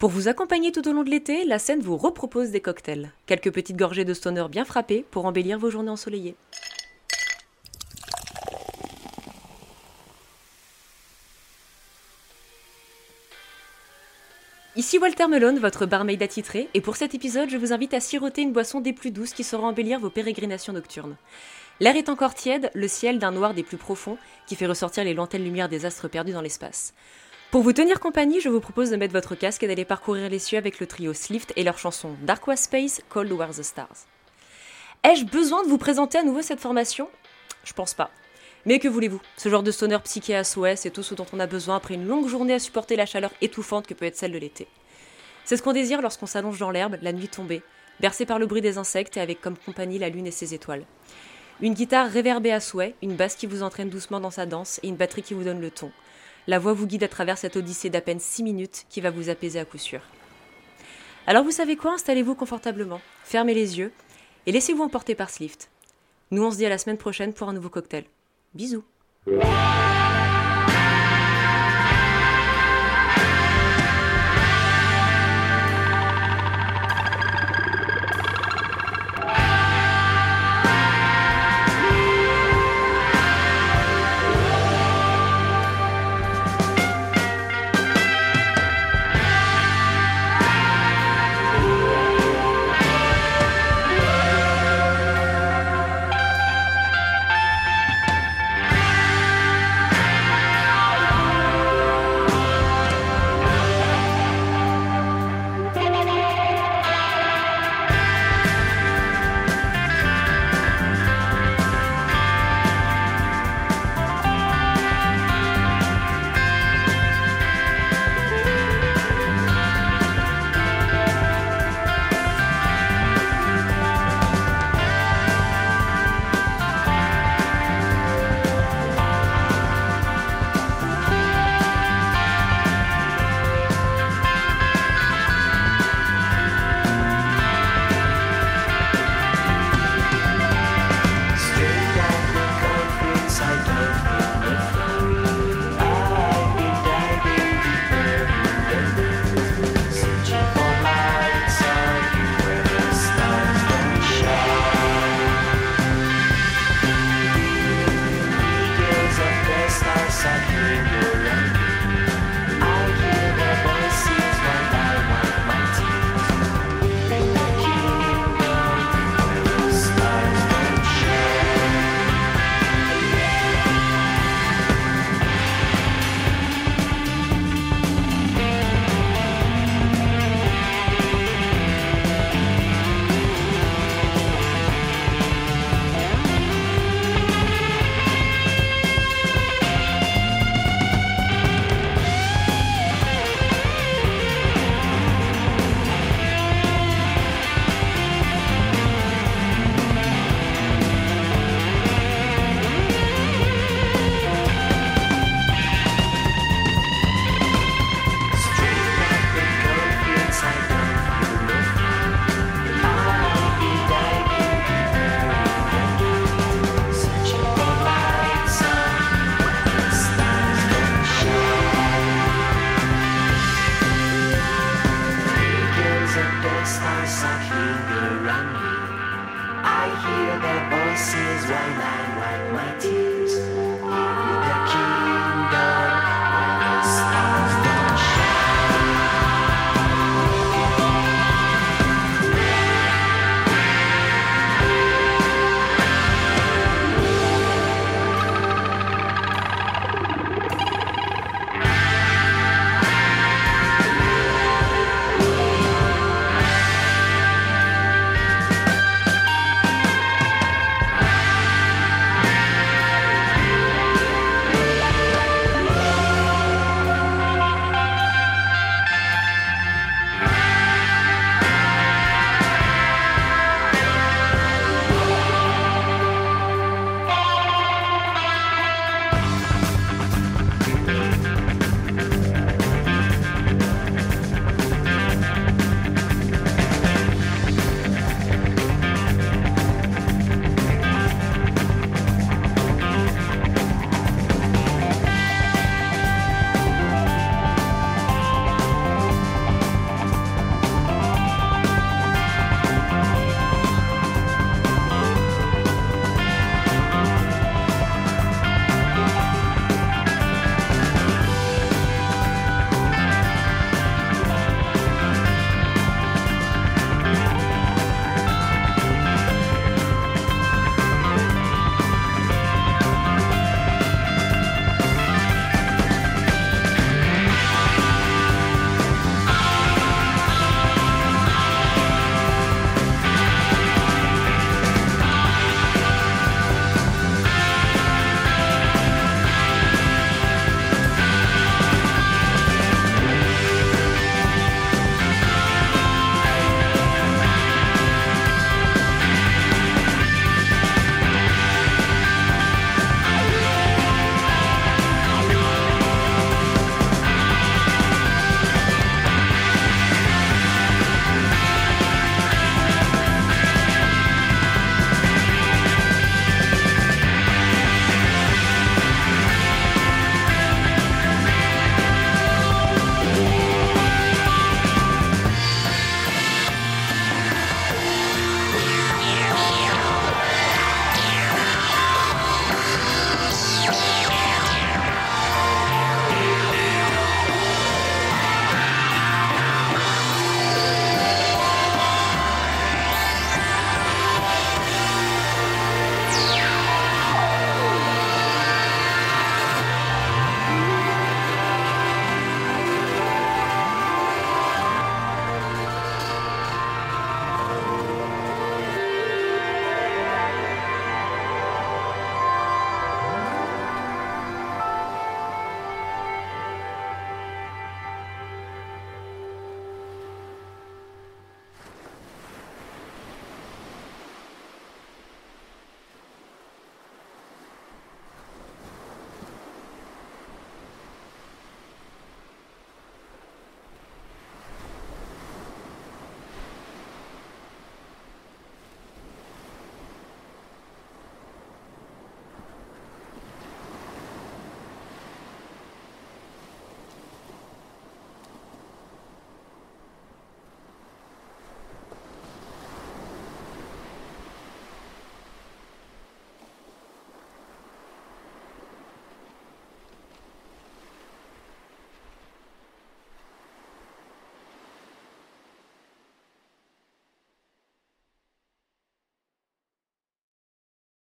[0.00, 3.12] Pour vous accompagner tout au long de l'été, la scène vous repropose des cocktails.
[3.26, 6.36] Quelques petites gorgées de stoner bien frappées pour embellir vos journées ensoleillées.
[14.74, 18.40] Ici Walter Melone, votre barmaid attitré, et pour cet épisode, je vous invite à siroter
[18.40, 21.16] une boisson des plus douces qui saura embellir vos pérégrinations nocturnes.
[21.78, 25.12] L'air est encore tiède, le ciel d'un noir des plus profonds qui fait ressortir les
[25.12, 26.94] lointaines lumières des astres perdus dans l'espace.
[27.50, 30.38] Pour vous tenir compagnie, je vous propose de mettre votre casque et d'aller parcourir les
[30.38, 34.06] cieux avec le trio Slift et leur chanson Dark Was Space, Cold War the Stars.
[35.02, 37.08] Ai-je besoin de vous présenter à nouveau cette formation?
[37.64, 38.12] Je pense pas.
[38.66, 39.20] Mais que voulez-vous?
[39.36, 41.94] Ce genre de sonneur psyché à souhait, c'est tout ce dont on a besoin après
[41.94, 44.68] une longue journée à supporter la chaleur étouffante que peut être celle de l'été.
[45.44, 47.62] C'est ce qu'on désire lorsqu'on s'allonge dans l'herbe, la nuit tombée,
[47.98, 50.84] bercé par le bruit des insectes et avec comme compagnie la lune et ses étoiles.
[51.60, 54.88] Une guitare réverbée à souhait, une basse qui vous entraîne doucement dans sa danse et
[54.88, 55.90] une batterie qui vous donne le ton.
[56.46, 59.28] La voix vous guide à travers cette odyssée d'à peine 6 minutes qui va vous
[59.28, 60.00] apaiser à coup sûr.
[61.26, 61.92] Alors vous savez quoi?
[61.92, 63.92] Installez-vous confortablement, fermez les yeux
[64.46, 65.70] et laissez-vous emporter par Slift.
[66.30, 68.04] Nous on se dit à la semaine prochaine pour un nouveau cocktail.
[68.54, 68.84] Bisous